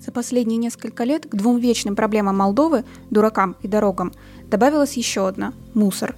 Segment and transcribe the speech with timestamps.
[0.00, 4.12] За последние несколько лет к двум вечным проблемам Молдовы– дуракам и дорогам–
[4.48, 6.16] добавилась еще одна– мусор.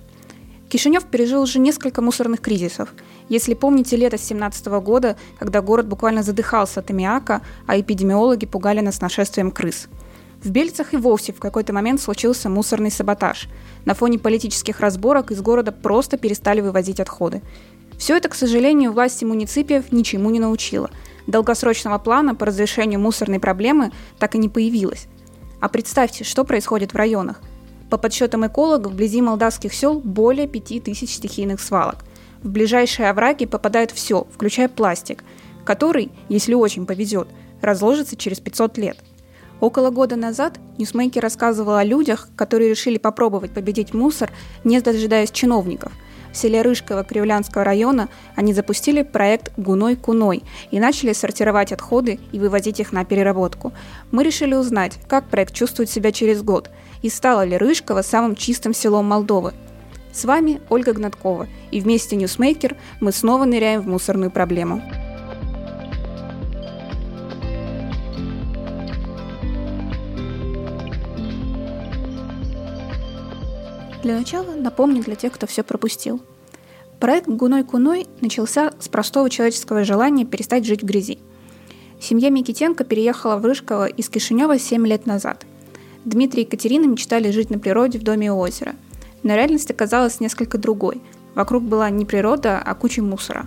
[0.68, 2.94] Кишинев пережил уже несколько мусорных кризисов.
[3.28, 9.00] Если помните лето 2017 года, когда город буквально задыхался от аммиака, а эпидемиологи пугали нас
[9.00, 9.88] нашествием крыс.
[10.42, 13.48] В Бельцах и вовсе в какой-то момент случился мусорный саботаж.
[13.84, 17.42] На фоне политических разборок из города просто перестали вывозить отходы.
[17.98, 20.90] Все это, к сожалению, власти муниципиев ничему не научила–
[21.30, 25.06] долгосрочного плана по разрешению мусорной проблемы так и не появилось.
[25.60, 27.40] А представьте, что происходит в районах.
[27.88, 32.04] По подсчетам экологов, вблизи молдавских сел более 5000 стихийных свалок.
[32.42, 35.24] В ближайшие овраги попадает все, включая пластик,
[35.64, 37.28] который, если очень повезет,
[37.60, 38.98] разложится через 500 лет.
[39.60, 44.30] Около года назад Ньюсмейкер рассказывал о людях, которые решили попробовать победить мусор,
[44.64, 45.92] не дожидаясь чиновников–
[46.32, 52.20] в селе Рышково Криулянского района они запустили проект «Gunoi cu noi» и начали сортировать отходы
[52.32, 53.72] и вывозить их на переработку.
[54.12, 56.70] Мы решили узнать, как проект чувствует себя через год
[57.02, 59.54] и стало ли Рышково самым чистым селом Молдовы.
[60.12, 64.82] С вами Ольга Гнаткова, и вместе Ньюсмейкер мы снова ныряем в мусорную проблему.
[74.02, 76.22] Для начала напомню для тех, кто все пропустил.
[77.00, 81.18] Проект «Гуной-куной» начался с простого человеческого желания перестать жить в грязи.
[82.00, 85.44] Семья Микитенко переехала в Рыжково из Кишинева 7 лет назад.
[86.06, 88.74] Дмитрий и Екатерина мечтали жить на природе в доме у озера.
[89.22, 91.02] Но реальность оказалась несколько другой.
[91.34, 93.46] Вокруг была не природа, а куча мусора.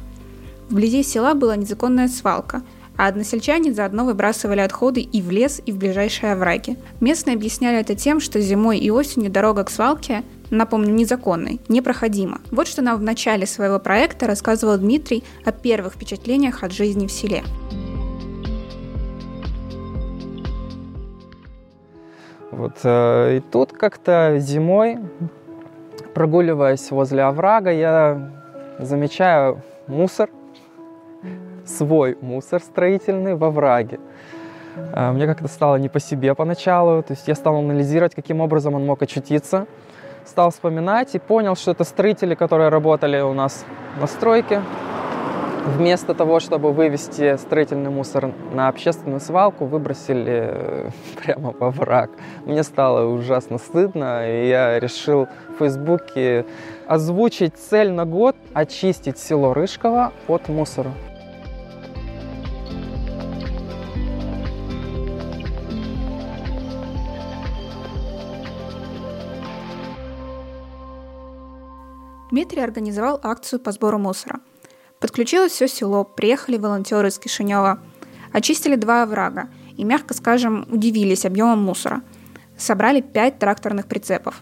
[0.69, 2.61] Вблизи села была незаконная свалка–
[2.97, 6.77] а односельчане заодно выбрасывали отходы и в лес, и в ближайшие овраги.
[6.99, 10.23] Местные объясняли это тем, что зимой и осенью дорога к свалке
[10.57, 12.41] напомню, незаконной, непроходима.
[12.51, 17.11] Вот что нам в начале своего проекта рассказывал Дмитрий о первых впечатлениях от жизни в
[17.11, 17.43] селе.
[22.51, 24.99] Вот, э, и тут как-то зимой,
[26.13, 28.31] прогуливаясь возле оврага, я
[28.79, 30.29] замечаю мусор–
[31.65, 33.99] свой мусор строительный во враге.
[34.93, 38.75] А, мне как-то стало не по себе поначалу, то есть я стал анализировать, каким образом
[38.75, 39.67] он мог очутиться.
[40.25, 43.65] Стал вспоминать и понял, что это строители, которые работали у нас
[43.99, 44.61] на стройке.
[45.65, 50.89] Вместо того, чтобы вывести строительный мусор на общественную свалку, выбросили э,
[51.23, 52.09] прямо во враг.
[52.45, 56.45] Мне стало ужасно стыдно, и я решил в Фейсбуке
[56.85, 60.91] озвучить цель на год– очистить село Рыжково от мусора.
[72.33, 74.39] Дмитрий организовал акцию по сбору мусора.
[74.99, 77.79] Подключилось все село, приехали волонтеры из Кишинева,
[78.31, 82.01] очистили два оврага и, мягко скажем, удивились объемом мусора.
[82.57, 84.41] Собрали пять тракторных прицепов.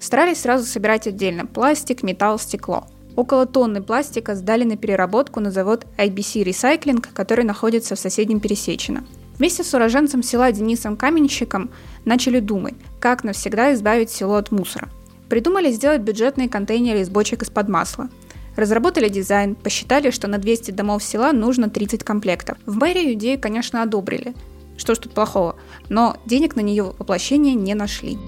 [0.00, 2.88] Старались сразу собирать отдельно пластик, металл, стекло.
[3.14, 9.04] Около тонны пластика сдали на переработку на завод IBC Recycling, который находится в соседнем Пересечино.
[9.38, 11.70] Вместе с уроженцем села Денисом Каменщиком
[12.04, 14.88] начали думать, как навсегда избавить село от мусора–
[15.30, 18.08] Придумали сделать бюджетные контейнеры из бочек из-под масла.
[18.56, 22.58] Разработали дизайн, посчитали, что на 200 домов села нужно 30 комплектов.
[22.66, 24.34] В мэрию идею, конечно, одобрили.
[24.76, 25.54] Что ж тут плохого?
[25.88, 28.18] Но денег на нее воплощение не нашли.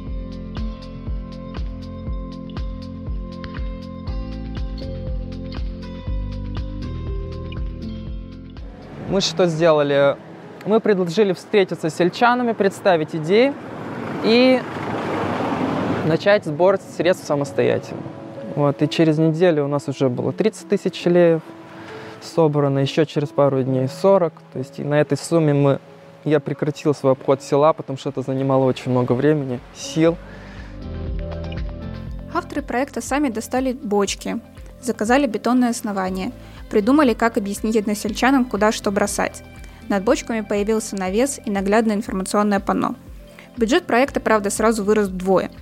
[9.10, 10.16] Мы что сделали?
[10.66, 13.52] Мы предложили встретиться с сельчанами, представить идеи
[14.22, 14.62] и
[16.06, 18.02] начать сбор средств самостоятельно.
[18.56, 21.42] Вот, и через неделю у нас уже было 30 тысяч леев
[22.20, 24.32] собрано, еще через пару дней 40.
[24.52, 25.78] То есть и на этой сумме мы,
[26.24, 30.16] я прекратил свой обход села, потому что это занимало очень много времени, сил.
[32.34, 34.40] Авторы проекта сами достали бочки,
[34.80, 36.32] заказали бетонное основание,
[36.70, 39.42] придумали, как объяснить односельчанам, куда что бросать.
[39.88, 42.94] Над бочками появился навес и наглядное информационное панно.
[43.56, 45.50] Бюджет проекта, правда, сразу вырос вдвое–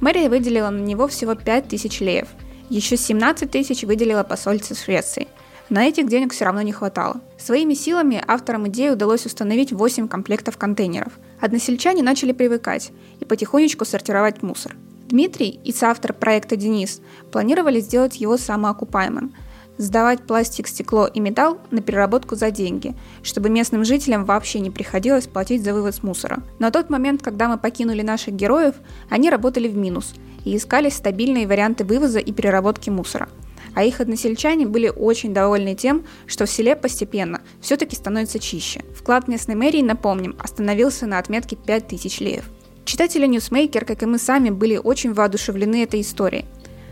[0.00, 2.28] Мэрия выделила на него всего 5 тысяч леев.
[2.70, 5.28] Еще 17 тысяч выделила посольство Швеции.
[5.70, 7.20] На этих денег все равно не хватало.
[7.38, 11.12] Своими силами авторам идеи удалось установить 8 комплектов контейнеров.
[11.40, 14.76] Односельчане начали привыкать и потихонечку сортировать мусор.
[15.08, 17.00] Дмитрий и соавтор проекта Денис
[17.30, 19.34] планировали сделать его самоокупаемым–
[19.78, 25.26] сдавать пластик, стекло и металл на переработку за деньги, чтобы местным жителям вообще не приходилось
[25.26, 26.42] платить за вывоз мусора.
[26.58, 28.74] На тот момент, когда мы покинули наших героев,
[29.10, 33.28] они работали в минус и искали стабильные варианты вывоза и переработки мусора.
[33.76, 38.82] а их односельчане были очень довольны тем, что в селе постепенно все-таки становится чище.
[38.94, 42.44] Вклад местной мэрии, напомним, остановился на отметке 5000 леев.
[42.84, 46.44] Читатели Ньюсмейкер, как и мы сами, были очень воодушевлены этой историей.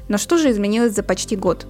[0.09, 1.67] Но что же изменилось за почти год?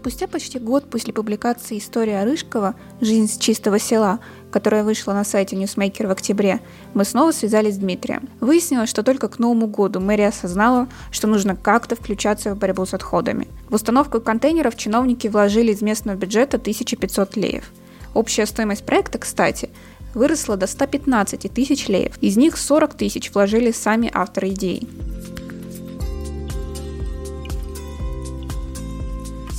[0.00, 2.74] Спустя почти год после публикации «История Рыжкова.
[3.02, 4.20] Жизнь с чистого села»,
[4.50, 6.60] которая вышла на сайте Newsmaker в октябре,
[6.94, 8.30] мы снова связались с Дмитрием.
[8.40, 12.94] Выяснилось, что только к Новому году мэрия осознала, что нужно как-то включаться в борьбу с
[12.94, 13.46] отходами.
[13.68, 17.70] В установку контейнеров чиновники вложили из местного бюджета 1500 леев.
[18.14, 19.68] Общая стоимость проекта, кстати,
[20.14, 22.16] выросла до 115 тысяч леев.
[22.22, 24.88] Из них 40 тысяч вложили сами авторы идеи.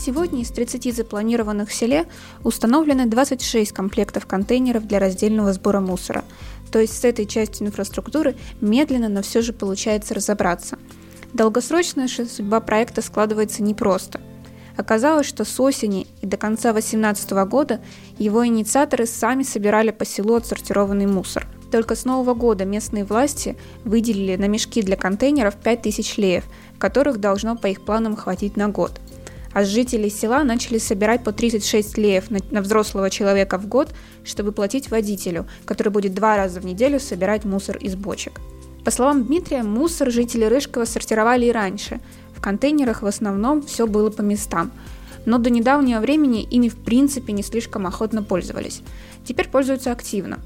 [0.03, 2.07] Сегодня из 30 запланированных в селе
[2.43, 6.23] установлены 26 комплектов контейнеров для раздельного сбора мусора.
[6.71, 10.79] То есть с этой частью инфраструктуры медленно, но все же получается разобраться.
[11.33, 14.19] Долгосрочная судьба проекта складывается непросто.
[14.75, 17.79] Оказалось, что с осени и до конца 2018 года
[18.17, 21.47] его инициаторы сами собирали по селу отсортированный мусор.
[21.71, 23.55] Только с Нового года местные власти
[23.85, 26.45] выделили на мешки для контейнеров 5000 леев,
[26.79, 28.99] которых должно по их планам хватить на год–
[29.53, 33.89] а жители села начали собирать по 36 леев на, на взрослого человека в год,
[34.23, 38.39] чтобы платить водителю, который будет два раза в неделю собирать мусор из бочек.
[38.85, 41.99] По словам Дмитрия, мусор жители Рыжкова сортировали и раньше.
[42.35, 44.71] В контейнерах в основном все было по местам.
[45.25, 48.81] Но до недавнего времени ими в принципе не слишком охотно пользовались.
[49.23, 50.39] Теперь пользуются активно.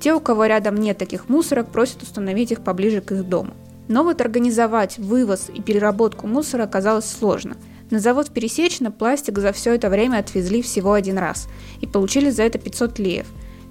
[0.00, 3.52] Те, у кого рядом нет таких мусорок, просят установить их поближе к их дому.
[3.86, 7.56] Но вот организовать вывоз и переработку мусора оказалось сложно–
[7.94, 11.46] на завод в Пересечно пластик за все это время отвезли всего один раз
[11.80, 13.26] и получили за это 500 леев,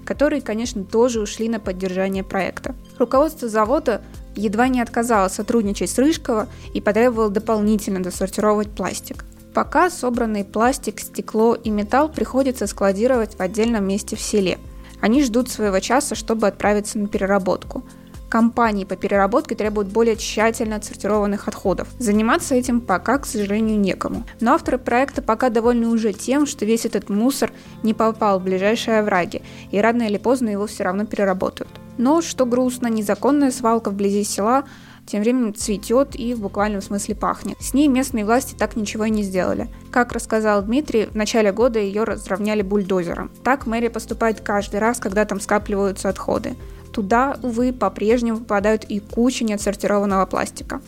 [0.06, 2.74] которые, конечно, тоже ушли на поддержание проекта.
[2.98, 4.02] Руководство завода
[4.38, 9.26] едва не отказалось сотрудничать с Рыжково и потребовало дополнительно досортировать пластик.
[9.54, 14.58] Пока собранный пластик, стекло и металл приходится складировать в отдельном месте в селе.
[15.02, 17.84] Они ждут своего часа, чтобы отправиться на переработку–
[18.34, 21.88] компании по переработке требуют более тщательно отсортированных отходов.
[22.00, 24.24] Заниматься этим пока, к сожалению, некому.
[24.40, 27.52] Но авторы проекта пока довольны уже тем, что весь этот мусор
[27.84, 31.70] не попал в ближайшие овраги, и рано или поздно его все равно переработают.
[32.00, 34.64] Но, что грустно, незаконная свалка вблизи села
[35.06, 37.58] тем временем цветет и в буквальном смысле пахнет.
[37.60, 39.68] С ней местные власти так ничего и не сделали.
[39.92, 43.30] Как рассказал Дмитрий, в начале года ее разровняли бульдозером.
[43.44, 46.56] Так мэрия поступает каждый раз, когда там скапливаются отходы.
[46.94, 50.80] Туда, увы, по-прежнему попадают и куча неотсортированного пластика.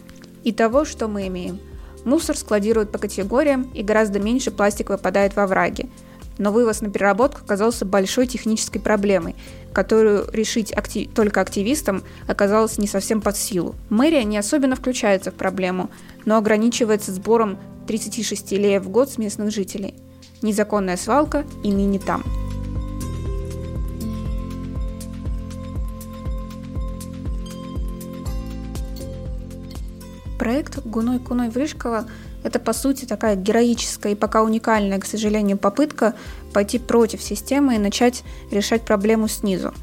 [0.43, 1.59] И того, что мы имеем.
[2.05, 5.89] Мусор складируют по категориям, и гораздо меньше пластика выпадает во враги.
[6.37, 9.35] Но вывоз на переработку оказался большой технической проблемой,
[9.73, 11.11] которую решить актив...
[11.11, 13.73] только активистам оказалось не совсем под силу.
[13.89, 15.89] Мэрия не особенно включается в проблему,
[16.25, 19.95] но ограничивается сбором 36 леев в год с местных жителей.
[20.43, 22.23] Незаконная свалка и ныне там.
[30.45, 32.05] Проект Гуной Куной Врышкова–
[32.43, 36.13] это, по сути, такая героическая и пока уникальная, к сожалению, попытка
[36.53, 39.73] пойти против системы и начать решать проблему снизу.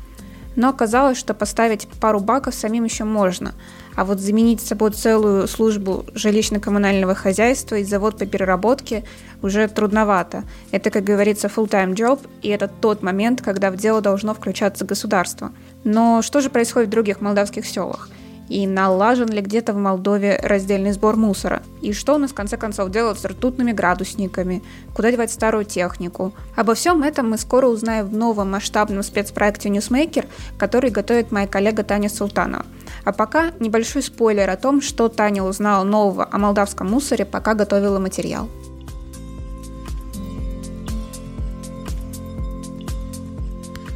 [0.55, 3.55] Но оказалось, что поставить пару баков самим еще можно,
[3.97, 9.03] а вот заменить собой целую службу жилищно-коммунального хозяйства и завод по переработке
[9.43, 10.45] уже трудновато.
[10.71, 15.51] Это, как говорится, full-time job, и это тот момент, когда в дело должно включаться государство.
[15.83, 18.11] Но что же происходит в других молдавских селах–
[18.53, 22.59] и налажен ли где-то в Молдове раздельный сбор мусора, и что у нас в конце
[22.59, 24.63] концов делать с ртутными градусниками,
[24.95, 26.35] куда девать старую технику.
[26.55, 30.27] Обо всем этом мы скоро узнаем в новом масштабном спецпроекте Newsmaker,
[30.59, 32.67] который готовит моя коллега Таня Султанова.
[33.05, 37.99] А пока небольшой спойлер о том, что Таня узнала нового о молдавском мусоре, пока готовила
[37.99, 38.49] материал.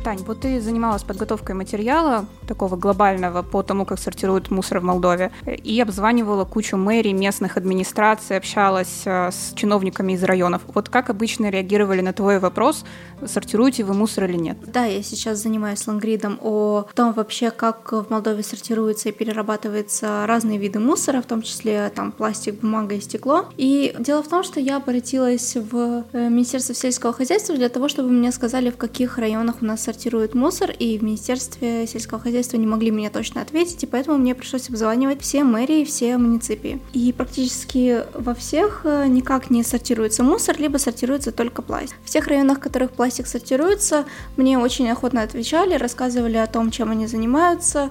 [0.06, 5.32] Тань, вот ты занималась подготовкой материала такого глобального по тому, как сортируют мусор в Молдове,
[5.44, 10.62] и обзванивала кучу мэрий, местных администраций, общалась э, с чиновниками из районов.
[10.72, 12.84] Вот как обычно реагировали на твой вопрос,
[13.26, 14.58] сортируете вы мусор или нет?
[14.64, 20.58] Да, я сейчас занимаюсь лонгридом о том вообще, как в Молдове сортируются и перерабатываются разные
[20.58, 23.46] виды мусора, в том числе там пластик, бумага и стекло.
[23.56, 28.10] И дело в том, что я обратилась в э, Министерство сельского хозяйства для того, чтобы
[28.10, 32.58] мне сказали, в каких районах у нас сортируют сортируют мусор, и в Министерстве сельского хозяйства
[32.58, 36.80] не могли мне точно ответить, и поэтому мне пришлось обзванивать все мэрии, все муниципии.
[36.92, 41.96] И практически во всех э, никак не сортируется мусор, либо сортируется только пластик.
[42.04, 44.04] В тех районах, в которых пластик сортируется,
[44.36, 47.90] мне очень охотно отвечали, рассказывали о том, чем они занимаются,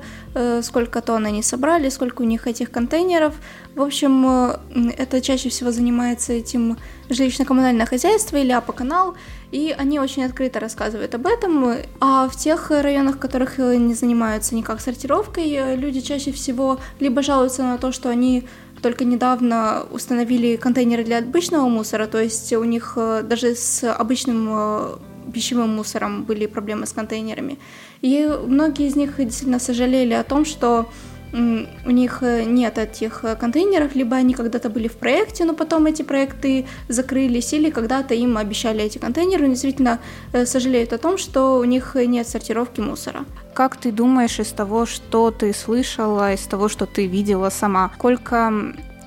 [0.62, 3.36] сколько тонн они собрали, сколько у них этих контейнеров.
[3.76, 6.78] В общем, э, это чаще всего занимается этим
[7.10, 9.16] жилищно-коммунальное хозяйство или АПО-канал,
[9.52, 11.76] и они очень открыто рассказывают об этом.
[12.00, 17.64] А в тех районах, в которых не занимаются никак сортировкой, люди чаще всего либо жалуются
[17.64, 18.48] на то, что они
[18.86, 24.48] только недавно установили контейнеры для обычного мусора, то есть у них э, даже с обычным
[24.52, 24.96] э,
[25.34, 27.58] пищевым мусором были проблемы с контейнерами.
[28.02, 30.90] И многие из них действительно сожалели о том, что
[31.86, 35.86] у них э, нет этих э, контейнеров, либо они когда-то были в проекте, но потом
[35.86, 40.00] эти проекты закрылись, или когда-то им обещали эти контейнеры, и действительно
[40.34, 43.26] э, сожалеют о том, что у них нет сортировки мусора.
[43.54, 48.52] Как ты думаешь из того, что ты слышала, из того, что ты видела сама, сколько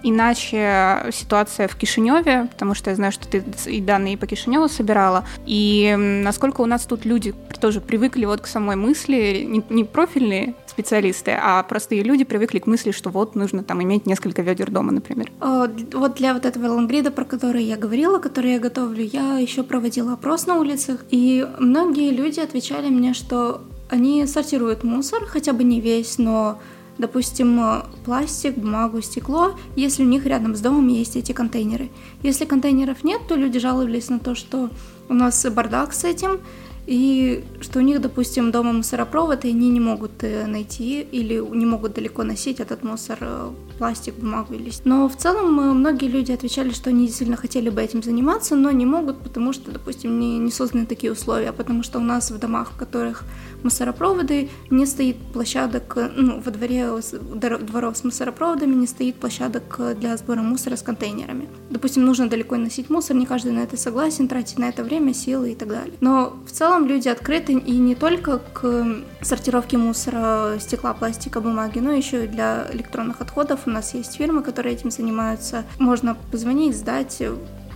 [0.03, 5.25] иначе ситуация в Кишиневе, потому что я знаю, что ты и данные по Кишиневу собирала,
[5.47, 11.37] и насколько у нас тут люди тоже привыкли вот к самой мысли, не, профильные специалисты,
[11.41, 15.31] а простые люди привыкли к мысли, что вот нужно там иметь несколько ведер дома, например.
[15.41, 20.13] Вот для вот этого лонгрида, про который я говорила, который я готовлю, я еще проводила
[20.13, 25.81] опрос на улицах, и многие люди отвечали мне, что они сортируют мусор, хотя бы не
[25.81, 26.59] весь, но
[26.99, 27.61] допустим,
[28.05, 31.91] пластик, бумагу, стекло, если у них рядом с домом есть эти контейнеры.
[32.23, 34.71] Если контейнеров нет, то люди жаловались на то, что
[35.09, 36.41] у нас бардак с этим,
[36.89, 41.67] и что у них, допустим, дома мусоропровод, и они не могут э, найти или не
[41.67, 44.73] могут далеко носить этот мусор э, пластик, бумагу или...
[44.85, 48.71] Но в целом э, многие люди отвечали, что они действительно хотели бы этим заниматься, но
[48.71, 52.39] не могут, потому что, допустим, не, не созданы такие условия, потому что у нас в
[52.39, 53.25] домах, в которых
[53.63, 56.89] мусоропроводы, не стоит площадок, ну, во дворе
[57.61, 61.49] дворов с мусоропроводами не стоит площадок для сбора мусора с контейнерами.
[61.69, 65.53] Допустим, нужно далеко носить мусор, не каждый на это согласен, тратить на это время, силы
[65.53, 65.93] и так далее.
[66.01, 71.93] Но в целом люди открыты и не только к сортировке мусора, стекла, пластика, бумаги, но
[71.93, 75.65] еще и для электронных отходов у нас есть фирмы, которые этим занимаются.
[75.79, 77.23] Можно позвонить, сдать.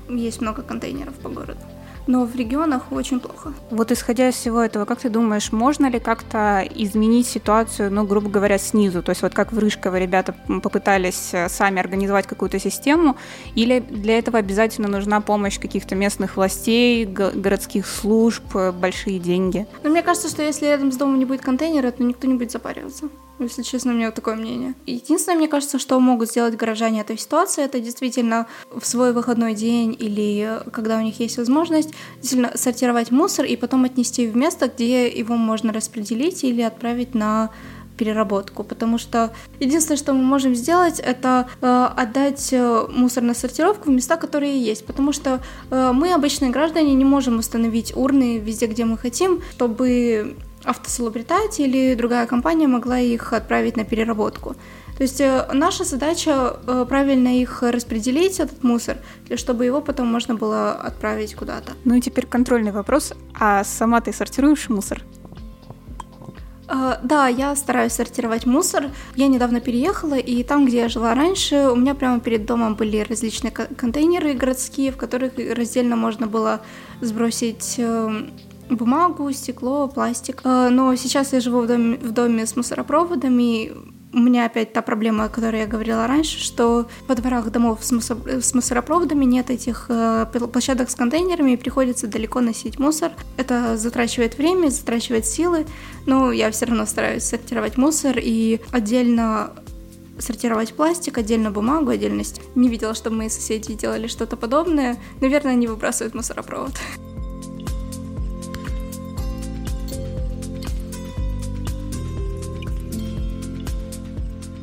[0.09, 1.61] Есть много контейнеров по городу
[2.07, 3.53] но в регионах очень плохо.
[3.71, 8.29] Вот исходя из всего этого, как ты думаешь, можно ли как-то изменить ситуацию, ну, грубо
[8.29, 9.03] говоря, снизу?
[9.03, 13.17] То есть вот как в Рыжково ребята попытались э, сами организовать какую-то систему,
[13.55, 19.67] или для этого обязательно нужна помощь каких-то местных властей, городских служб, э, большие деньги?
[19.83, 22.53] Ну, мне кажется, что если рядом с домом не будет контейнера, то никто не будет
[22.53, 23.09] запариваться.
[23.39, 24.75] Если честно, у меня такое мнение.
[24.87, 29.97] Единственное, мне кажется, что могут сделать горожане этой ситуации, это действительно в свой выходной день
[29.99, 35.09] или когда у них есть возможность действительно сортировать мусор и потом отнести в место, где
[35.09, 37.51] его можно распределить или отправить на
[37.97, 43.91] переработку, потому что единственное, что мы можем сделать, это э, отдать э, мусор на сортировку
[43.91, 48.67] в места, которые есть, потому что э, мы, обычные граждане, не можем установить урны везде,
[48.67, 54.57] где мы хотим, чтобы автосалубритать или другая компания могла их отправить на переработку.
[54.97, 58.99] То есть э, наша задача э, правильно их распределить, этот мусор,
[59.37, 61.73] чтобы его потом можно было отправить куда-то.
[61.85, 63.12] Ну и теперь контрольный вопрос.
[63.38, 65.02] А сама ты сортируешь мусор?
[66.69, 68.85] Uh, да, я стараюсь сортировать мусор.
[69.14, 72.99] Я недавно переехала, и там, где я жила раньше, у меня прямо перед домом были
[72.99, 76.62] различные контейнеры городские, в которых раздельно можно было
[77.02, 78.31] сбросить эм,
[78.71, 80.40] бумагу, стекло, пластик.
[80.45, 83.73] Э, но сейчас я живу в доме, в доме с мусоропроводами,
[84.14, 87.92] у меня опять та проблема, о которой я говорила раньше, что во дворах домов с,
[87.92, 93.12] мусор, с мусоропроводами нет этих э, площадок с контейнерами, и приходится далеко носить мусор.
[93.37, 95.66] Это затрачивает время, затрачивает силы,
[96.07, 99.52] но я все равно стараюсь сортировать мусор и отдельно
[100.19, 102.42] сортировать пластик, отдельно бумагу, отдельность.
[102.54, 104.99] Не видела, чтобы мои соседи делали что-то подобное.
[105.21, 106.73] Наверное, они выбрасывают мусоропровод.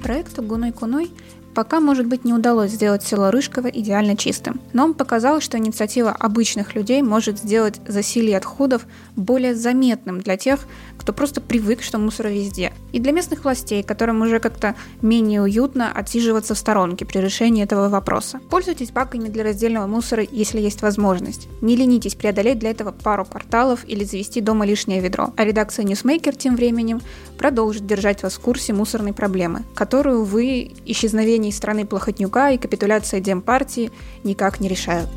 [0.10, 1.12] Проекту «Гуной Куной»
[1.54, 4.60] пока, может быть, не удалось сделать село Рыжково идеально чистым.
[4.74, 10.60] Но он показал, что инициатива обычных людей может сделать засилье отходов более заметным для тех,
[10.98, 12.74] кто просто привык, что мусор везде.
[12.92, 17.90] И для местных властей, которым уже как-то менее уютно отсиживаться в сторонке при решении этого
[17.90, 18.40] вопроса.
[18.50, 21.48] Пользуйтесь баками для раздельного мусора, если есть возможность.
[21.62, 25.34] Не ленитесь преодолеть для этого пару кварталов или завести дома лишнее ведро.
[25.36, 27.02] А редакция Newsmaker тем временем
[27.38, 33.92] продолжит держать вас в курсе мусорной проблемы, которую, вы исчезновение страны Плохотнюка и капитуляция Демпартии
[34.24, 35.10] никак не решают.